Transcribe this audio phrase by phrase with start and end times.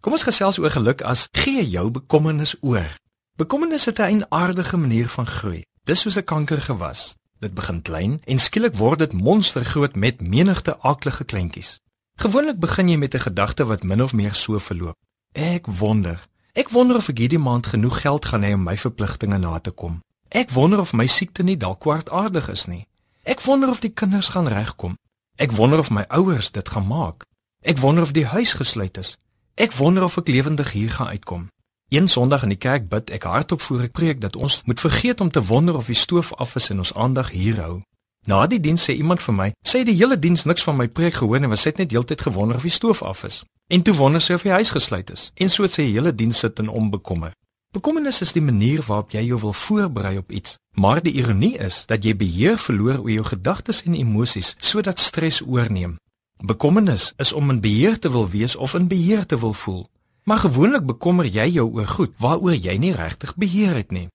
[0.00, 2.88] Kom ons gesels oor geluk as gee jou bekommernis oor.
[3.36, 5.64] Bekommernis het 'n eienaardige manier van groei.
[5.84, 7.16] Dis soos 'n kanker gewas.
[7.38, 11.80] Dit begin klein en skielik word dit monstergroot met menigte aaklige kleintjies.
[12.16, 14.96] Gewoonlik begin jy met 'n gedagte wat min of meer so verloop.
[15.32, 16.28] Ek wonder.
[16.52, 19.70] Ek wonder of ek hierdie maand genoeg geld gaan hê om my verpligtinge na te
[19.70, 20.02] kom.
[20.28, 22.86] Ek wonder of my siekte nie dalk kwaadaardig is nie.
[23.22, 24.98] Ek wonder of die kinders gaan regkom.
[25.36, 27.24] Ek wonder of my ouers dit gaan maak.
[27.60, 29.16] Ek wonder of die huis gesluit is.
[29.60, 31.48] Ek wonder of ek lewendig hier gaan uitkom.
[31.88, 35.20] Een Sondag in die kerk bid ek hardop voor ek preek dat ons moet vergeet
[35.20, 37.82] om te wonder of die stoof af is en ons aandag hier hou.
[38.24, 41.20] Na die diens sê iemand vir my, sê die hele diens niks van my preek
[41.20, 43.42] gehoor en was net heeltyd gewonder of die stoof af is.
[43.68, 45.28] En toe wonder sy of die huis gesluit is.
[45.36, 47.36] En so het sy hele diens sit en onbekommer.
[47.76, 50.56] Bekommernis is die manier waarop jy jou wil voorberei op iets.
[50.72, 55.44] Maar die ironie is dat jy beheer verloor oor jou gedagtes en emosies sodat stres
[55.44, 55.98] oorneem.
[56.42, 59.86] Bekommernis is om in beheer te wil wees of in beheer te wil voel.
[60.24, 64.08] Maar gewoonlik bekommer jy jou oor goed waaroor jy nie regtig beheer het nie.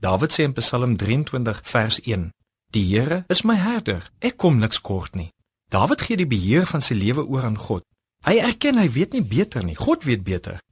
[0.00, 2.30] Dawid sê in Psalm 23 vers 1:
[2.72, 5.28] Die Here is my herder, ek kom niks kort nie.
[5.68, 7.84] Dawid gee die beheer van sy lewe oor aan God.
[8.24, 10.62] Hy erken hy weet nie beter nie, God weet beter.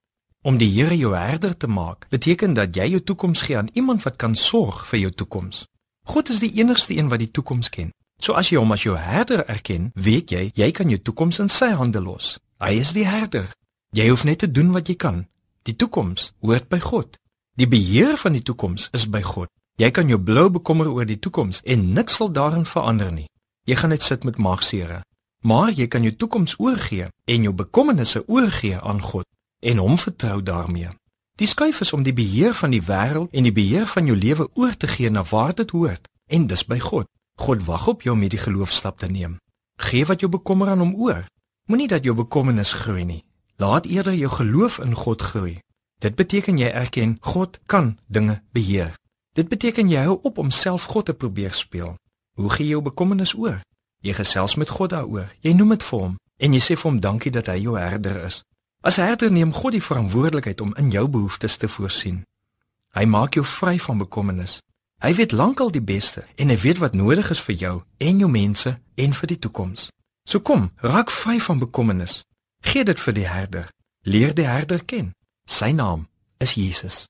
[0.40, 4.04] Om die Here jou herder te maak, beteken dat jy jou toekoms gee aan iemand
[4.08, 5.66] wat kan sorg vir jou toekoms.
[6.08, 7.92] God is die enigste een wat die toekoms ken.
[8.18, 11.48] So as jy hom as jou herder erken, weet jy jy kan jou toekoms in
[11.48, 12.38] sy hande los.
[12.62, 13.50] Hy is die herder.
[13.94, 15.26] Jy hoef net te doen wat jy kan.
[15.62, 17.18] Die toekoms hoort by God.
[17.56, 19.50] Die beheer van die toekoms is by God.
[19.78, 23.28] Jy kan jou blou bekommer oor die toekoms en niks sal daarin verander nie.
[23.66, 25.02] Jy gaan net sit met maagsere.
[25.44, 29.26] Maar jy kan jou toekoms oorgee en jou bekommernisse oorgee aan God
[29.64, 30.90] en hom vertrou daarmee.
[31.36, 34.48] Die skuif is om die beheer van die wêreld en die beheer van jou lewe
[34.54, 37.08] oor te gee na waar dit hoort en dis by God.
[37.34, 39.38] God wag op jou om hierdie geloofstap te neem.
[39.76, 41.24] Gee wat jou bekommer aan hom oor.
[41.66, 43.24] Moenie dat jou bekommernis groei nie.
[43.56, 45.58] Laat eerder jou geloof in God groei.
[45.98, 48.94] Dit beteken jy erken God kan dinge beheer.
[49.34, 51.96] Dit beteken jy hou op om self God te probeer speel.
[52.34, 53.60] Hoe gee jy jou bekommernis oor?
[54.04, 55.30] Jy gesels met God daaroor.
[55.40, 58.24] Jy noem dit vir hom en jy sê vir hom dankie dat hy jou herder
[58.26, 58.42] is.
[58.84, 62.22] As herder neem God die verantwoordelikheid om in jou behoeftes te voorsien.
[62.94, 64.58] Hy maak jou vry van bekommernis.
[65.04, 68.28] Hy weet lankal die beste en hy weet wat nodig is vir jou en jou
[68.30, 69.90] mense en vir die toekoms.
[70.24, 72.22] So kom, raak vry van bekommernis.
[72.64, 73.66] Gee dit vir die herder.
[74.08, 75.12] Leer die herder ken.
[75.44, 76.06] Sy naam
[76.40, 77.04] is Jesus.